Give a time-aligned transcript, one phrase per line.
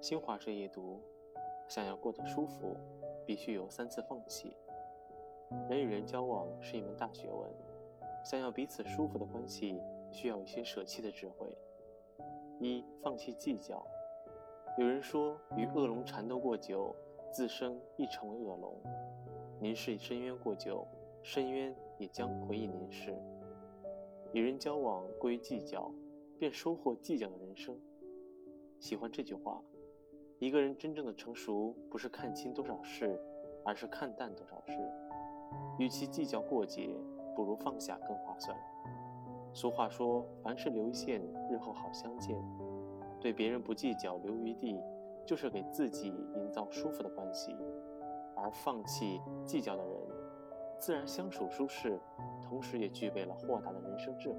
[0.00, 1.00] 新华社夜读：
[1.66, 2.76] 想要过得舒服，
[3.26, 4.56] 必须有三次放弃。
[5.68, 7.50] 人与人交往是一门大学问，
[8.24, 9.82] 想要彼此舒服的关系，
[10.12, 11.48] 需要一些舍弃的智慧。
[12.60, 13.84] 一、放弃计较。
[14.78, 16.94] 有人说，与恶龙缠斗过久，
[17.32, 18.72] 自身亦成为恶龙；
[19.60, 20.86] 凝视深渊过久，
[21.24, 23.12] 深渊也将回忆凝视。
[24.32, 25.90] 与人交往过于计较，
[26.38, 27.76] 便收获计较的人生。
[28.78, 29.60] 喜欢这句话。
[30.40, 33.20] 一个人真正的成熟，不是看清多少事，
[33.64, 34.72] 而是看淡多少事。
[35.78, 36.94] 与其计较过节，
[37.34, 38.56] 不如放下更划算。
[39.52, 42.40] 俗话说：“凡事留一线，日后好相见。”
[43.20, 44.80] 对别人不计较，留余地，
[45.26, 47.56] 就是给自己营造舒服的关系。
[48.36, 50.00] 而放弃计较的人，
[50.78, 51.98] 自然相处舒适，
[52.40, 54.38] 同时也具备了豁达的人生智慧。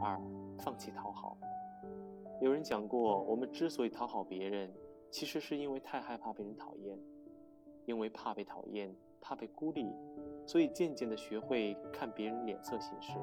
[0.00, 0.20] 二，
[0.60, 1.36] 放弃讨好。
[2.42, 4.68] 有人讲过，我们之所以讨好别人，
[5.12, 6.98] 其实是因为太害怕被人讨厌，
[7.86, 9.94] 因为怕被讨厌，怕被孤立，
[10.44, 13.16] 所以渐渐地学会看别人脸色行事。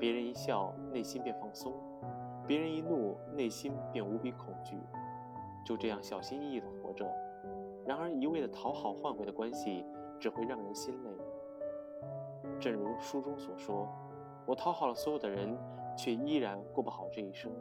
[0.00, 1.74] 别人一笑，内心便放松；
[2.44, 4.76] 别人一怒，内心便无比恐惧。
[5.64, 7.08] 就这样小心翼翼地活着。
[7.86, 9.86] 然而，一味的讨好换回的关系，
[10.18, 11.10] 只会让人心累。
[12.58, 13.88] 正如书中所说
[14.44, 15.56] ：“我讨好了所有的人，
[15.96, 17.52] 却依然过不好这一生。”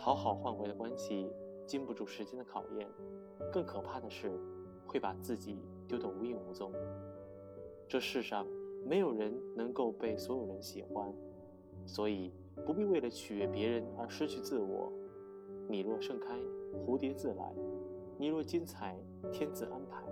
[0.00, 1.30] 讨好换回的关系
[1.66, 2.88] 经不住时间的考验，
[3.52, 4.32] 更可怕的是
[4.86, 6.72] 会把自己丢得无影无踪。
[7.86, 8.46] 这世上
[8.82, 11.12] 没有人能够被所有人喜欢，
[11.84, 12.32] 所以
[12.64, 14.90] 不必为了取悦别人而失去自我。
[15.68, 16.34] 你若盛开，
[16.86, 17.52] 蝴蝶自来；
[18.16, 18.98] 你若精彩，
[19.30, 20.02] 天自安排。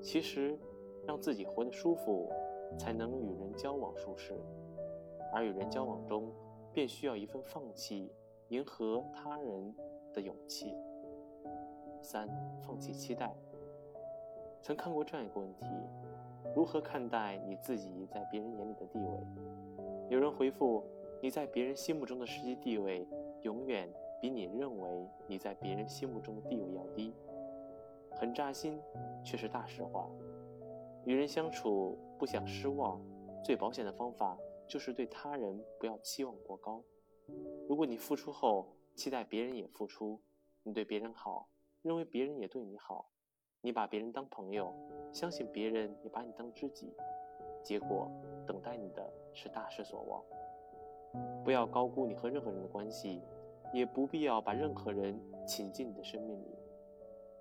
[0.00, 0.58] 其实，
[1.06, 2.32] 让自己活得舒服，
[2.78, 4.32] 才能与人交往舒适，
[5.30, 6.32] 而与人交往中，
[6.72, 8.10] 便需要一份放弃。
[8.48, 9.74] 迎合他人
[10.14, 10.74] 的勇气。
[12.00, 12.28] 三、
[12.62, 13.34] 放弃期待。
[14.62, 15.66] 曾看过这样一个问题：
[16.54, 19.26] 如何看待你自己在别人眼里的地位？
[20.08, 20.82] 有人回复：
[21.20, 23.06] 你在别人心目中的实际地位，
[23.42, 23.86] 永远
[24.20, 27.12] 比你认为你在别人心目中的地位要低。
[28.12, 28.80] 很扎心，
[29.22, 30.08] 却是大实话。
[31.04, 32.98] 与人相处，不想失望，
[33.44, 36.82] 最保险的方法就是对他人不要期望过高。
[37.68, 40.20] 如果你付出后期待别人也付出，
[40.62, 41.48] 你对别人好，
[41.82, 43.10] 认为别人也对你好，
[43.60, 44.74] 你把别人当朋友，
[45.12, 46.94] 相信别人也把你当知己，
[47.62, 48.10] 结果
[48.46, 50.22] 等待你的是大失所望。
[51.44, 53.22] 不要高估你和任何人的关系，
[53.72, 56.58] 也不必要把任何人请进你的生命里。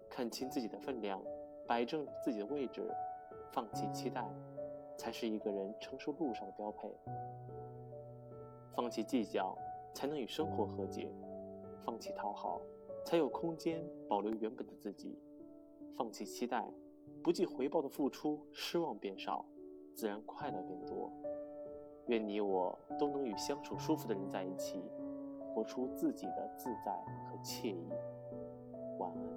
[0.09, 1.21] 看清自己的分量，
[1.65, 2.89] 摆正自己的位置，
[3.51, 4.25] 放弃期待，
[4.97, 6.89] 才是一个人成熟路上的标配。
[8.75, 9.57] 放弃计较。
[9.97, 11.11] 才能与生活和解，
[11.81, 12.61] 放弃讨好，
[13.03, 15.17] 才有空间保留原本的自己；
[15.95, 16.71] 放弃期待，
[17.23, 19.43] 不计回报的付出，失望变少，
[19.95, 21.11] 自然快乐变多。
[22.09, 24.83] 愿你我都能与相处舒服的人在一起，
[25.51, 26.91] 活出自己的自在
[27.25, 27.89] 和惬意。
[28.99, 29.36] 晚安。